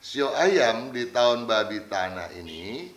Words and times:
sio 0.00 0.32
ayam 0.32 0.96
di 0.96 1.12
tahun 1.12 1.44
babi 1.44 1.84
tanah 1.86 2.32
ini 2.40 2.88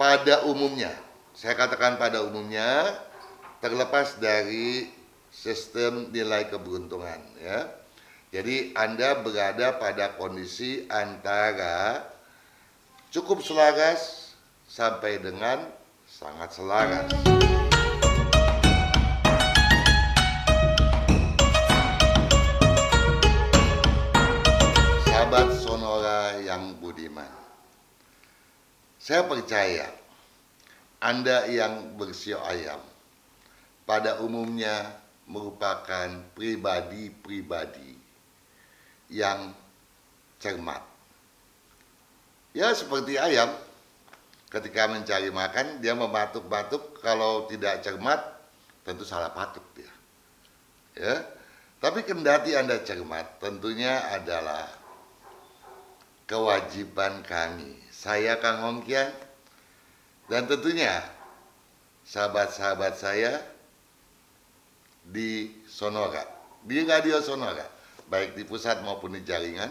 pada 0.00 0.48
umumnya, 0.48 0.92
saya 1.36 1.52
katakan 1.56 2.00
pada 2.00 2.24
umumnya 2.24 2.96
terlepas 3.60 4.16
dari 4.16 4.88
sistem 5.28 6.08
nilai 6.12 6.48
keberuntungan 6.48 7.20
ya. 7.40 7.68
Jadi 8.32 8.76
Anda 8.76 9.20
berada 9.20 9.76
pada 9.80 10.16
kondisi 10.16 10.84
antara 10.92 12.04
cukup 13.08 13.40
selaras 13.40 14.32
sampai 14.68 15.22
dengan 15.22 15.64
sangat 16.04 16.52
selaras. 16.52 17.08
Budiman. 27.16 27.32
Saya 29.00 29.24
percaya 29.24 29.88
Anda 31.00 31.48
yang 31.48 31.96
bersio 31.96 32.40
ayam 32.44 32.80
pada 33.88 34.20
umumnya 34.20 35.00
merupakan 35.24 36.10
pribadi-pribadi 36.36 37.96
yang 39.12 39.54
cermat. 40.42 40.82
Ya 42.56 42.72
seperti 42.72 43.20
ayam, 43.20 43.52
ketika 44.50 44.88
mencari 44.90 45.30
makan 45.30 45.78
dia 45.78 45.92
mematuk-matuk 45.92 46.98
kalau 47.04 47.46
tidak 47.46 47.84
cermat 47.84 48.18
tentu 48.82 49.04
salah 49.04 49.30
patuk 49.30 49.64
dia. 49.76 49.92
Ya. 50.96 51.14
Tapi 51.76 52.02
kendati 52.08 52.56
Anda 52.56 52.80
cermat 52.80 53.36
tentunya 53.38 54.00
adalah 54.08 54.85
kewajiban 56.26 57.22
kami. 57.22 57.78
Saya 57.94 58.36
Kang 58.42 58.60
Hongkian 58.60 59.10
dan 60.26 60.44
tentunya 60.50 61.00
sahabat-sahabat 62.06 62.94
saya 62.98 63.40
di 65.06 65.54
Sonora, 65.70 66.26
di 66.66 66.82
Radio 66.82 67.22
Sonora, 67.22 67.66
baik 68.10 68.34
di 68.34 68.42
pusat 68.42 68.82
maupun 68.82 69.14
di 69.14 69.22
jaringan, 69.22 69.70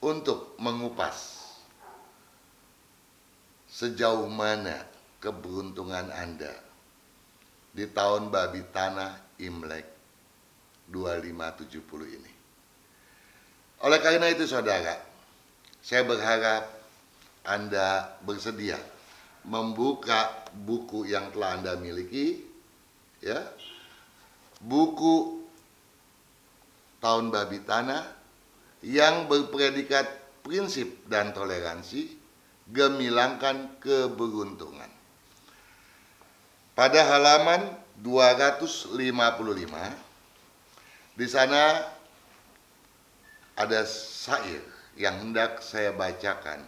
untuk 0.00 0.56
mengupas 0.60 1.44
sejauh 3.68 4.28
mana 4.28 4.84
keberuntungan 5.20 6.12
Anda 6.12 6.52
di 7.72 7.88
tahun 7.88 8.28
babi 8.28 8.60
tanah 8.72 9.40
Imlek 9.40 9.88
2570 10.92 12.16
ini. 12.20 12.33
Oleh 13.84 14.00
karena 14.00 14.32
itu 14.32 14.48
saudara, 14.48 14.96
saya 15.84 16.08
berharap 16.08 16.64
Anda 17.44 18.16
bersedia 18.24 18.80
membuka 19.44 20.48
buku 20.56 21.04
yang 21.04 21.28
telah 21.36 21.60
Anda 21.60 21.76
miliki 21.76 22.40
ya. 23.20 23.44
Buku 24.64 25.44
tahun 27.04 27.28
babi 27.28 27.60
tanah 27.68 28.08
yang 28.80 29.28
berpredikat 29.28 30.08
prinsip 30.40 31.04
dan 31.04 31.36
toleransi 31.36 32.16
gemilangkan 32.72 33.76
keberuntungan. 33.84 34.88
Pada 36.72 37.04
halaman 37.04 37.68
255 38.00 38.96
di 41.20 41.26
sana 41.28 41.84
ada 43.54 43.86
syair 43.86 44.62
yang 44.98 45.18
hendak 45.18 45.62
saya 45.62 45.94
bacakan 45.94 46.62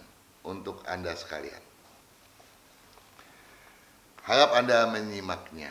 untuk 0.46 0.82
Anda 0.86 1.14
sekalian. 1.14 1.62
Harap 4.26 4.58
Anda 4.58 4.90
menyimaknya. 4.90 5.70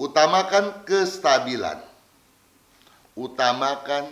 Utamakan 0.00 0.84
kestabilan. 0.88 1.80
Utamakan 3.12 4.08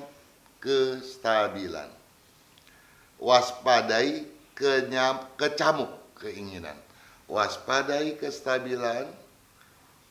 kestabilan. 0.60 1.88
Waspadai 3.16 4.28
kenyam, 4.52 5.24
kecamuk 5.40 5.88
keinginan. 6.20 6.76
Waspadai 7.28 8.20
kestabilan. 8.20 9.08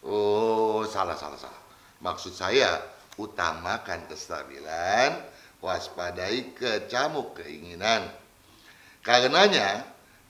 Oh, 0.02 0.86
salah, 0.90 1.14
salah, 1.18 1.38
salah. 1.38 1.64
Maksud 2.02 2.34
saya, 2.34 2.82
utamakan 3.20 4.08
kestabilan, 4.08 5.20
waspadai 5.60 6.56
kecamuk 6.56 7.44
keinginan. 7.44 8.08
Karenanya, 9.04 9.84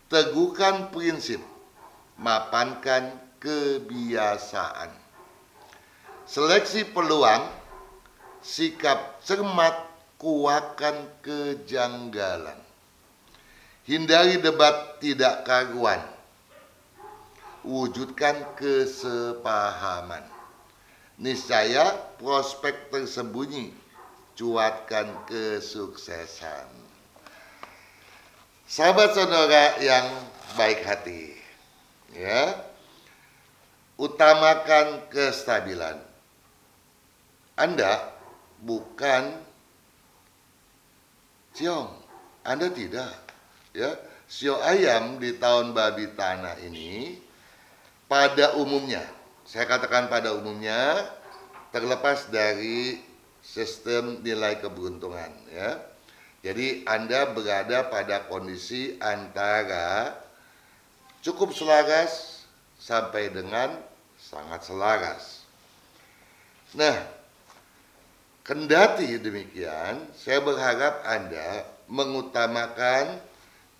teguhkan 0.09 0.89
prinsip, 0.89 1.41
mapankan 2.17 3.13
kebiasaan. 3.37 4.89
Seleksi 6.25 6.85
peluang, 6.89 7.45
sikap 8.41 9.21
cermat, 9.21 9.89
kuakan 10.19 11.07
kejanggalan. 11.23 12.59
Hindari 13.89 14.37
debat 14.37 15.01
tidak 15.01 15.47
karuan. 15.47 16.03
Wujudkan 17.65 18.53
kesepahaman. 18.53 20.38
Niscaya 21.19 22.15
prospek 22.15 22.87
tersembunyi 22.87 23.75
cuatkan 24.39 25.27
kesuksesan. 25.27 26.71
Sahabat 28.63 29.11
saudara 29.11 29.75
yang 29.83 30.07
baik 30.55 30.79
hati, 30.87 31.35
ya, 32.15 32.55
utamakan 33.99 35.11
kestabilan. 35.11 35.99
Anda 37.59 38.15
bukan 38.63 39.43
ciong, 41.51 41.91
Anda 42.47 42.71
tidak, 42.71 43.11
ya. 43.75 43.91
Sio 44.29 44.61
ayam 44.61 45.17
di 45.17 45.41
tahun 45.41 45.73
babi 45.73 46.13
tanah 46.13 46.61
ini 46.61 47.17
pada 48.05 48.53
umumnya, 48.61 49.01
saya 49.49 49.65
katakan 49.65 50.13
pada 50.13 50.37
umumnya 50.37 51.09
terlepas 51.73 52.29
dari 52.29 53.01
sistem 53.41 54.21
nilai 54.21 54.61
keberuntungan 54.61 55.33
ya. 55.49 55.81
Jadi 56.45 56.85
Anda 56.85 57.33
berada 57.33 57.89
pada 57.89 58.29
kondisi 58.29 59.01
antara 59.01 60.13
cukup 61.25 61.49
selaras 61.49 62.45
sampai 62.77 63.33
dengan 63.33 63.73
sangat 64.21 64.69
selaras. 64.69 65.43
Nah, 66.77 66.95
kendati 68.45 69.17
demikian, 69.17 70.13
saya 70.13 70.45
berharap 70.45 71.01
Anda 71.09 71.65
mengutamakan 71.89 73.17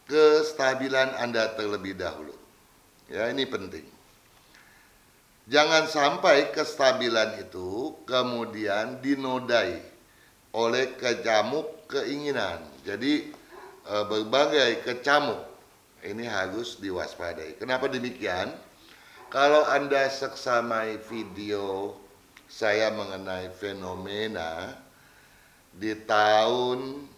kestabilan 0.09 1.13
Anda 1.22 1.53
terlebih 1.53 1.94
dahulu. 1.94 2.34
Ya, 3.06 3.29
ini 3.29 3.46
penting. 3.46 3.99
Jangan 5.50 5.90
sampai 5.90 6.54
kestabilan 6.54 7.42
itu 7.42 7.98
kemudian 8.06 9.02
dinodai 9.02 9.82
oleh 10.54 10.94
kecamuk 10.94 11.90
keinginan. 11.90 12.62
Jadi 12.86 13.34
e, 13.82 13.96
berbagai 14.06 14.86
kecamuk 14.86 15.42
ini 16.06 16.30
harus 16.30 16.78
diwaspadai. 16.78 17.58
Kenapa 17.58 17.90
demikian? 17.90 18.54
Kalau 19.34 19.66
Anda 19.66 20.06
seksamai 20.06 21.02
video 21.09 21.98
saya 22.46 22.94
mengenai 22.94 23.50
fenomena 23.50 24.78
di 25.74 25.98
tahun 25.98 27.09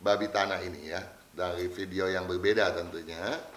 babi 0.00 0.28
tanah 0.28 0.60
ini 0.60 0.92
ya, 0.92 1.00
dari 1.32 1.72
video 1.72 2.04
yang 2.04 2.28
berbeda 2.28 2.72
tentunya. 2.76 3.55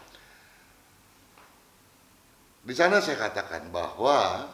Di 2.69 2.77
sana 2.77 3.01
saya 3.01 3.17
katakan 3.17 3.73
bahwa 3.73 4.45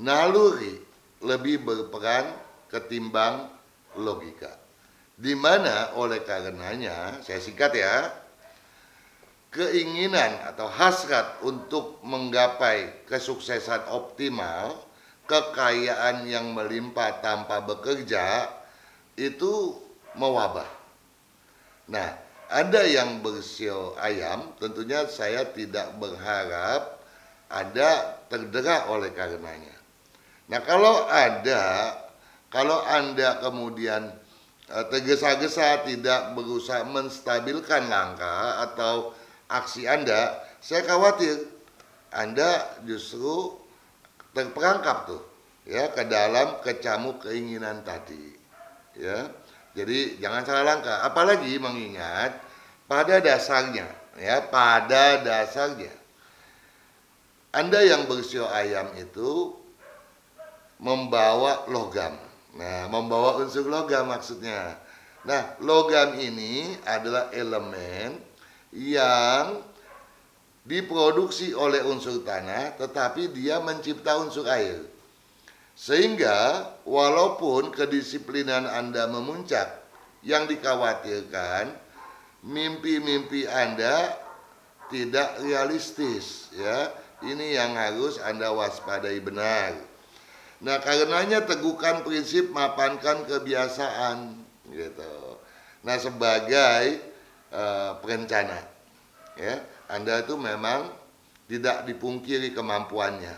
naluri 0.00 0.80
lebih 1.20 1.60
berperan 1.60 2.24
ketimbang 2.72 3.52
logika. 4.00 4.48
Di 5.20 5.36
mana 5.36 5.92
oleh 6.00 6.24
karenanya, 6.24 7.20
saya 7.20 7.36
singkat 7.36 7.76
ya, 7.76 8.08
keinginan 9.52 10.40
atau 10.56 10.64
hasrat 10.72 11.44
untuk 11.44 12.00
menggapai 12.00 13.04
kesuksesan 13.04 13.92
optimal, 13.92 14.80
kekayaan 15.28 16.24
yang 16.24 16.56
melimpah 16.56 17.20
tanpa 17.20 17.60
bekerja 17.60 18.48
itu 19.20 19.76
mewabah. 20.16 20.80
Nah, 21.92 22.08
ada 22.48 22.88
yang 22.88 23.20
bersio 23.20 24.00
ayam, 24.00 24.56
tentunya 24.56 25.04
saya 25.12 25.44
tidak 25.52 25.92
berharap 26.00 26.91
ada 27.52 28.16
terderak 28.32 28.88
oleh 28.88 29.12
karenanya. 29.12 29.76
Nah, 30.48 30.60
kalau 30.64 31.04
ada, 31.06 31.94
kalau 32.48 32.80
Anda 32.88 33.44
kemudian 33.44 34.08
eh, 34.72 34.84
tergesa-gesa 34.88 35.84
tidak 35.84 36.32
berusaha 36.32 36.80
menstabilkan 36.88 37.92
langkah 37.92 38.64
atau 38.64 39.12
aksi 39.52 39.84
Anda, 39.84 40.40
saya 40.64 40.88
khawatir 40.88 41.44
Anda 42.08 42.80
justru 42.88 43.60
terperangkap 44.32 45.12
tuh 45.12 45.22
ya 45.68 45.92
ke 45.92 46.08
dalam 46.08 46.58
kecamuk 46.64 47.28
keinginan 47.28 47.84
tadi. 47.84 48.32
Ya. 48.96 49.28
Jadi 49.72 50.20
jangan 50.20 50.44
salah 50.44 50.76
langkah, 50.76 51.00
apalagi 51.00 51.56
mengingat 51.56 52.36
pada 52.84 53.24
dasarnya 53.24 53.88
ya, 54.20 54.44
pada 54.52 55.24
dasarnya 55.24 56.01
Anda 57.52 57.84
yang 57.84 58.08
bersio 58.08 58.48
ayam 58.48 58.96
itu 58.96 59.52
membawa 60.80 61.68
logam. 61.68 62.16
Nah, 62.56 62.88
membawa 62.88 63.40
unsur 63.44 63.68
logam 63.68 64.08
maksudnya. 64.08 64.80
Nah, 65.22 65.54
logam 65.60 66.16
ini 66.16 66.74
adalah 66.82 67.28
elemen 67.30 68.16
yang 68.72 69.60
diproduksi 70.64 71.52
oleh 71.52 71.84
unsur 71.84 72.24
tanah 72.24 72.74
tetapi 72.80 73.30
dia 73.30 73.60
mencipta 73.60 74.16
unsur 74.16 74.48
air. 74.48 74.82
Sehingga 75.76 76.68
walaupun 76.88 77.72
kedisiplinan 77.72 78.64
Anda 78.68 79.08
memuncak, 79.08 79.82
yang 80.22 80.46
dikhawatirkan 80.46 81.74
mimpi-mimpi 82.46 83.46
Anda 83.50 84.14
tidak 84.88 85.42
realistis 85.42 86.50
ya. 86.54 86.94
Ini 87.22 87.58
yang 87.58 87.78
harus 87.78 88.18
Anda 88.18 88.50
waspadai 88.50 89.22
benar. 89.22 89.78
Nah, 90.62 90.78
karenanya 90.78 91.42
teguhkan 91.42 92.06
prinsip 92.06 92.50
mapankan 92.50 93.26
kebiasaan 93.26 94.38
gitu. 94.70 95.38
Nah, 95.82 95.96
sebagai 95.98 97.02
uh, 97.50 97.98
perencana 97.98 98.62
ya, 99.34 99.58
Anda 99.90 100.22
itu 100.22 100.38
memang 100.38 100.86
tidak 101.50 101.86
dipungkiri 101.90 102.54
kemampuannya. 102.54 103.34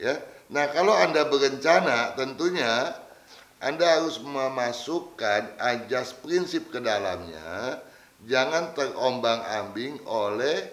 Ya, 0.00 0.14
Nah, 0.48 0.64
kalau 0.72 0.96
Anda 0.96 1.28
berencana, 1.28 2.16
tentunya 2.16 2.96
Anda 3.60 4.00
harus 4.00 4.16
memasukkan 4.22 5.60
ajas 5.60 6.16
prinsip 6.16 6.72
ke 6.72 6.80
dalamnya. 6.80 7.82
Jangan 8.24 8.72
terombang-ambing 8.72 10.08
oleh 10.08 10.72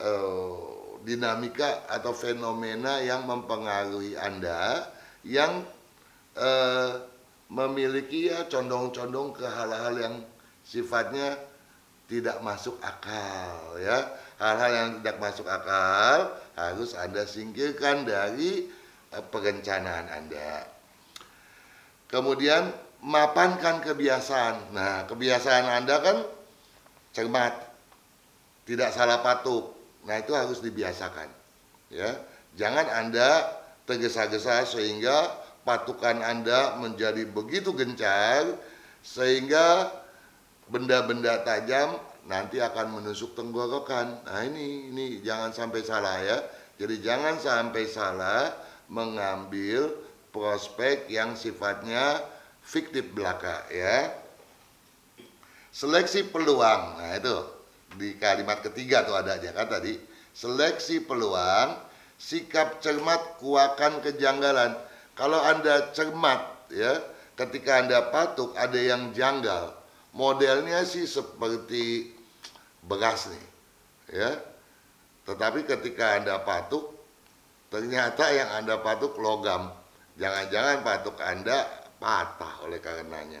uh, 0.00 0.73
dinamika 1.04 1.84
atau 1.86 2.16
fenomena 2.16 2.98
yang 3.04 3.28
mempengaruhi 3.28 4.16
Anda 4.16 4.88
yang 5.22 5.62
uh, 6.34 6.92
memiliki 7.52 8.32
ya 8.32 8.48
condong-condong 8.48 9.36
ke 9.36 9.44
hal-hal 9.44 9.94
yang 10.00 10.14
sifatnya 10.64 11.36
tidak 12.08 12.40
masuk 12.40 12.80
akal 12.80 13.76
ya 13.80 14.16
hal-hal 14.40 14.72
yang 14.72 14.90
tidak 15.00 15.16
masuk 15.20 15.46
akal 15.46 16.32
harus 16.56 16.96
Anda 16.96 17.28
singkirkan 17.28 18.08
dari 18.08 18.66
uh, 19.12 19.24
perencanaan 19.28 20.08
Anda. 20.08 20.66
Kemudian 22.08 22.72
mapankan 23.04 23.84
kebiasaan. 23.84 24.72
Nah, 24.72 25.04
kebiasaan 25.04 25.66
Anda 25.68 25.96
kan 26.00 26.16
cermat, 27.12 27.52
tidak 28.64 28.90
salah 28.96 29.20
patuk. 29.20 29.83
Nah, 30.04 30.20
itu 30.20 30.32
harus 30.36 30.60
dibiasakan. 30.60 31.28
Ya. 31.88 32.20
Jangan 32.54 32.86
Anda 32.86 33.50
tergesa-gesa 33.84 34.64
sehingga 34.68 35.32
patukan 35.64 36.20
Anda 36.20 36.76
menjadi 36.78 37.24
begitu 37.28 37.72
gencar 37.72 38.46
sehingga 39.04 39.92
benda-benda 40.68 41.44
tajam 41.44 42.00
nanti 42.24 42.60
akan 42.60 43.00
menusuk 43.00 43.36
tenggorokan. 43.36 44.24
Nah 44.24 44.40
ini 44.44 44.92
ini 44.92 45.04
jangan 45.20 45.52
sampai 45.52 45.80
salah 45.84 46.16
ya. 46.24 46.38
Jadi 46.80 47.04
jangan 47.04 47.36
sampai 47.36 47.84
salah 47.86 48.50
mengambil 48.88 49.92
prospek 50.32 51.06
yang 51.12 51.36
sifatnya 51.36 52.24
fiktif 52.64 53.12
belaka 53.12 53.68
ya. 53.68 54.10
Seleksi 55.74 56.26
peluang. 56.30 57.02
Nah 57.02 57.12
itu 57.18 57.36
di 57.96 58.18
kalimat 58.18 58.60
ketiga 58.60 59.06
tuh 59.06 59.18
ada 59.18 59.38
aja 59.38 59.50
kan 59.54 59.70
tadi. 59.70 59.98
Seleksi 60.34 61.02
peluang, 61.02 61.78
sikap 62.18 62.82
cermat 62.82 63.38
kuakan 63.38 64.02
kejanggalan. 64.02 64.74
Kalau 65.14 65.38
Anda 65.38 65.94
cermat 65.94 66.70
ya, 66.74 66.98
ketika 67.38 67.86
Anda 67.86 68.10
patuk 68.10 68.58
ada 68.58 68.76
yang 68.76 69.14
janggal. 69.14 69.74
Modelnya 70.14 70.86
sih 70.86 71.10
seperti 71.10 72.14
bekas 72.88 73.32
nih 73.32 73.44
ya 74.12 74.30
tetapi 75.24 75.64
ketika 75.64 76.20
anda 76.20 76.36
patuk 76.44 76.92
ternyata 77.72 78.28
yang 78.28 78.50
anda 78.60 78.76
patuk 78.84 79.16
logam 79.16 79.72
jangan-jangan 80.20 80.84
patuk 80.84 81.16
anda 81.24 81.64
patah 81.96 82.68
oleh 82.68 82.78
karenanya 82.84 83.40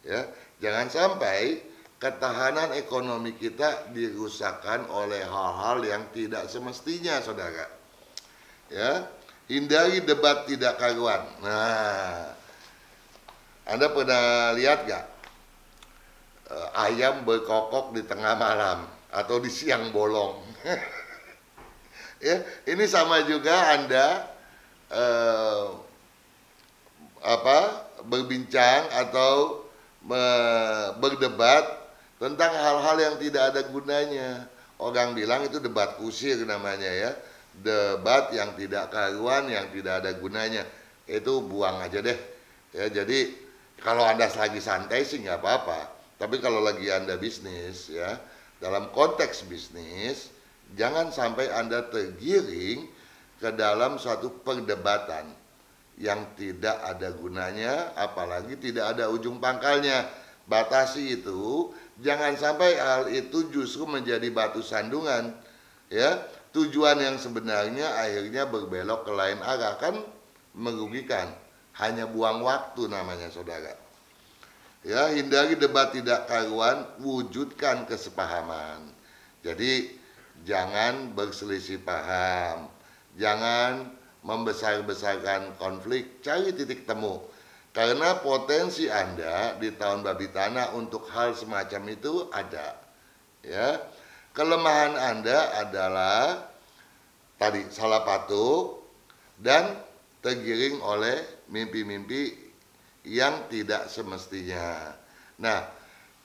ya 0.00 0.24
jangan 0.64 0.88
sampai 0.88 1.60
ketahanan 1.98 2.74
ekonomi 2.78 3.34
kita 3.34 3.90
dirusakkan 3.90 4.86
oleh 4.90 5.22
hal-hal 5.26 5.82
yang 5.82 6.02
tidak 6.14 6.46
semestinya 6.46 7.18
saudara 7.18 7.66
ya 8.70 9.06
hindari 9.50 10.02
debat 10.06 10.46
tidak 10.46 10.78
karuan 10.78 11.26
nah 11.42 12.38
anda 13.68 13.92
pernah 13.92 14.56
lihat 14.56 14.88
gak 14.88 15.04
uh, 16.48 16.68
ayam 16.88 17.22
berkokok 17.28 17.92
di 17.92 18.02
tengah 18.08 18.32
malam 18.40 18.88
atau 19.12 19.36
di 19.40 19.52
siang 19.52 19.92
bolong. 19.92 20.40
ya, 22.24 22.40
ini 22.68 22.84
sama 22.88 23.24
juga 23.24 23.76
Anda 23.76 24.06
uh, 24.92 25.66
apa 27.24 27.88
berbincang 28.08 28.88
atau 28.94 29.64
me, 30.04 30.22
berdebat 31.02 31.77
tentang 32.18 32.52
hal-hal 32.54 32.96
yang 32.98 33.14
tidak 33.18 33.54
ada 33.54 33.62
gunanya. 33.70 34.46
Orang 34.78 35.18
bilang 35.18 35.42
itu 35.42 35.58
debat 35.58 35.98
kusir 35.98 36.38
namanya 36.46 36.86
ya. 36.86 37.10
Debat 37.58 38.30
yang 38.30 38.54
tidak 38.54 38.94
karuan, 38.94 39.50
yang 39.50 39.66
tidak 39.74 40.06
ada 40.06 40.14
gunanya. 40.14 40.62
Itu 41.06 41.42
buang 41.42 41.82
aja 41.82 41.98
deh. 41.98 42.18
Ya, 42.70 42.86
jadi 43.02 43.34
kalau 43.82 44.06
Anda 44.06 44.30
lagi 44.30 44.62
santai 44.62 45.02
sih 45.02 45.18
nggak 45.24 45.42
apa-apa 45.42 45.98
tapi 46.18 46.42
kalau 46.42 46.58
lagi 46.58 46.90
Anda 46.90 47.14
bisnis 47.14 47.94
ya, 47.94 48.18
dalam 48.58 48.90
konteks 48.90 49.46
bisnis, 49.46 50.34
jangan 50.74 51.14
sampai 51.14 51.46
Anda 51.54 51.86
tergiring 51.86 52.90
ke 53.38 53.54
dalam 53.54 54.02
suatu 54.02 54.42
perdebatan 54.42 55.30
yang 55.94 56.26
tidak 56.34 56.74
ada 56.82 57.14
gunanya, 57.14 57.94
apalagi 57.94 58.58
tidak 58.58 58.98
ada 58.98 59.06
ujung 59.14 59.38
pangkalnya. 59.38 60.10
Batasi 60.50 61.22
itu, 61.22 61.70
jangan 62.02 62.34
sampai 62.34 62.78
hal 62.78 63.10
itu 63.10 63.50
justru 63.50 63.86
menjadi 63.86 64.28
batu 64.30 64.62
sandungan. 64.62 65.34
Ya, 65.88 66.20
tujuan 66.52 67.00
yang 67.00 67.16
sebenarnya 67.16 67.88
akhirnya 67.96 68.44
berbelok 68.44 69.08
ke 69.08 69.12
lain 69.14 69.40
arah 69.40 69.80
kan 69.80 70.04
merugikan. 70.52 71.32
Hanya 71.78 72.10
buang 72.10 72.42
waktu 72.42 72.90
namanya 72.90 73.30
saudara. 73.30 73.70
Ya, 74.82 75.10
hindari 75.14 75.54
debat 75.54 75.94
tidak 75.94 76.26
karuan, 76.26 76.86
wujudkan 76.98 77.86
kesepahaman. 77.86 78.90
Jadi 79.46 79.94
jangan 80.42 81.14
berselisih 81.14 81.82
paham. 81.82 82.66
Jangan 83.18 83.94
membesar-besarkan 84.26 85.54
konflik, 85.58 86.22
cari 86.22 86.50
titik 86.54 86.86
temu. 86.86 87.22
Karena 87.72 88.18
potensi 88.18 88.88
Anda 88.88 89.54
di 89.60 89.70
tahun 89.76 90.02
babi 90.02 90.32
tanah 90.32 90.74
untuk 90.74 91.06
hal 91.12 91.36
semacam 91.36 91.82
itu 91.92 92.26
ada. 92.32 92.74
Ya. 93.44 93.78
Kelemahan 94.32 94.94
Anda 94.94 95.66
adalah 95.66 96.48
tadi 97.38 97.66
salah 97.70 98.02
patuk 98.02 98.82
dan 99.38 99.78
tergiring 100.22 100.82
oleh 100.82 101.46
mimpi-mimpi 101.50 102.34
yang 103.06 103.46
tidak 103.46 103.86
semestinya. 103.88 104.94
Nah, 105.38 105.64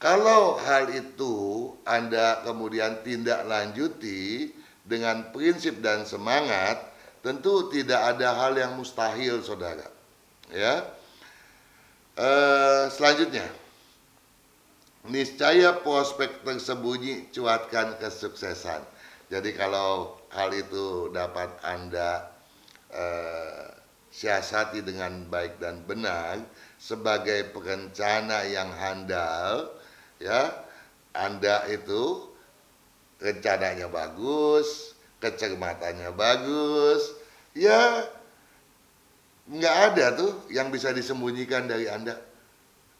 kalau 0.02 0.60
hal 0.60 0.92
itu 0.92 1.72
Anda 1.88 2.44
kemudian 2.44 3.06
tindak 3.06 3.46
lanjuti 3.48 4.52
dengan 4.84 5.32
prinsip 5.32 5.80
dan 5.80 6.04
semangat, 6.04 6.92
tentu 7.24 7.72
tidak 7.72 8.18
ada 8.18 8.36
hal 8.36 8.54
yang 8.60 8.76
mustahil, 8.76 9.40
saudara. 9.40 9.88
Ya, 10.52 10.84
e, 12.17 12.29
selanjutnya, 12.93 13.48
niscaya 15.10 15.77
prospek 15.84 16.46
tersembunyi 16.46 17.34
cuatkan 17.34 18.00
kesuksesan. 18.00 18.82
Jadi 19.32 19.55
kalau 19.58 20.20
hal 20.32 20.53
itu 20.53 21.10
dapat 21.10 21.50
Anda 21.65 22.29
e, 22.93 23.05
siasati 24.13 24.86
dengan 24.86 25.25
baik 25.25 25.58
dan 25.58 25.82
benar, 25.89 26.38
sebagai 26.84 27.55
perencana 27.55 28.43
yang 28.43 28.67
handal 28.75 29.72
ya 30.20 30.51
Anda 31.15 31.63
itu 31.72 32.27
rencananya 33.24 33.88
bagus 33.88 34.91
kecermatannya 35.24 36.12
bagus 36.12 37.15
ya 37.55 38.03
nggak 39.50 39.76
ada 39.92 40.06
tuh 40.16 40.32
yang 40.48 40.72
bisa 40.72 40.96
disembunyikan 40.96 41.68
dari 41.68 41.92
Anda. 41.92 42.16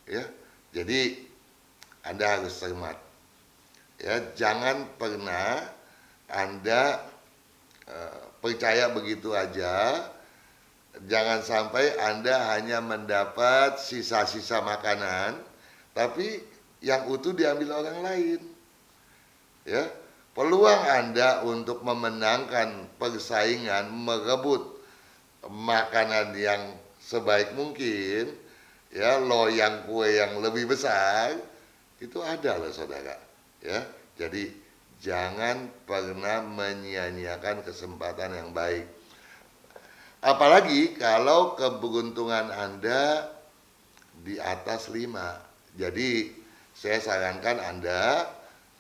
Ya 0.04 0.28
jadi 0.76 1.16
Anda 2.04 2.40
harus 2.40 2.60
cermat. 2.60 2.98
Ya 4.02 4.20
jangan 4.36 4.90
pernah 5.00 5.64
Anda 6.28 7.00
uh, 7.88 8.24
percaya 8.44 8.92
begitu 8.92 9.32
aja. 9.32 10.10
Jangan 11.08 11.42
sampai 11.42 11.98
Anda 11.98 12.54
hanya 12.54 12.78
mendapat 12.78 13.82
sisa-sisa 13.82 14.62
makanan, 14.62 15.42
tapi 15.98 16.38
yang 16.86 17.10
utuh 17.10 17.34
diambil 17.34 17.82
orang 17.82 18.00
lain. 18.06 18.42
Ya, 19.66 19.90
peluang 20.38 20.84
Anda 20.86 21.42
untuk 21.48 21.82
memenangkan 21.82 22.94
persaingan 23.02 23.90
merebut 23.90 24.73
makanan 25.50 26.36
yang 26.38 26.78
sebaik 27.04 27.56
mungkin, 27.58 28.32
ya 28.94 29.20
loyang 29.20 29.88
kue 29.88 30.20
yang 30.20 30.40
lebih 30.40 30.70
besar 30.70 31.36
itu 32.00 32.20
ada 32.24 32.60
loh 32.60 32.72
saudara. 32.72 33.16
Ya, 33.64 33.88
jadi 34.20 34.52
jangan 35.00 35.72
pernah 35.88 36.44
menyia-nyiakan 36.44 37.64
kesempatan 37.64 38.36
yang 38.36 38.52
baik 38.52 38.88
Apalagi 40.24 40.96
kalau 40.96 41.52
keberuntungan 41.60 42.48
Anda 42.48 43.28
di 44.24 44.40
atas 44.40 44.88
5. 44.88 45.12
Jadi 45.76 46.32
saya 46.72 47.04
sarankan 47.04 47.60
Anda 47.60 48.32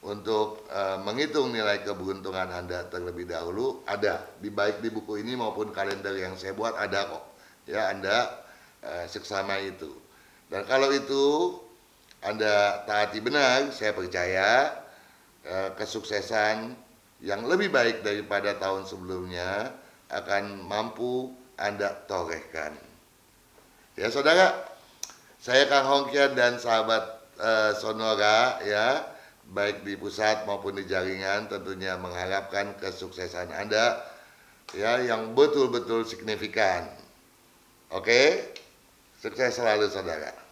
untuk 0.03 0.67
uh, 0.67 0.99
menghitung 0.99 1.55
nilai 1.55 1.79
keberuntungan 1.79 2.51
Anda 2.51 2.83
terlebih 2.91 3.23
dahulu 3.23 3.87
ada 3.87 4.27
di 4.43 4.51
baik 4.51 4.83
di 4.83 4.91
buku 4.91 5.23
ini 5.23 5.39
maupun 5.39 5.71
kalender 5.71 6.11
yang 6.19 6.35
saya 6.35 6.51
buat 6.51 6.75
ada 6.75 7.07
kok. 7.07 7.23
Ya, 7.71 7.87
Anda 7.87 8.43
uh, 8.83 9.05
seksama 9.07 9.63
itu. 9.63 9.87
Dan 10.51 10.67
kalau 10.67 10.91
itu 10.91 11.55
Anda 12.19 12.83
taati 12.83 13.23
benar, 13.23 13.71
saya 13.71 13.95
percaya 13.95 14.75
uh, 15.47 15.71
kesuksesan 15.79 16.75
yang 17.23 17.47
lebih 17.47 17.71
baik 17.71 18.03
daripada 18.03 18.59
tahun 18.59 18.83
sebelumnya 18.83 19.71
akan 20.11 20.67
mampu 20.67 21.31
Anda 21.55 21.95
torehkan. 22.11 22.75
Ya 23.95 24.11
saudara, 24.11 24.67
saya 25.39 25.63
Kang 25.71 25.87
Hongkian 25.87 26.35
dan 26.35 26.59
sahabat 26.59 27.23
uh, 27.39 27.71
Sonora 27.79 28.59
ya, 28.67 29.12
baik 29.53 29.85
di 29.85 29.93
pusat 29.95 30.49
maupun 30.49 30.75
di 30.75 30.83
jaringan 30.89 31.45
tentunya 31.45 31.93
mengharapkan 31.95 32.73
kesuksesan 32.81 33.53
Anda 33.53 34.01
ya 34.73 34.99
yang 35.05 35.37
betul-betul 35.37 36.03
signifikan. 36.09 36.89
Oke, 37.93 38.41
sukses 39.21 39.53
selalu 39.53 39.85
saudara. 39.93 40.42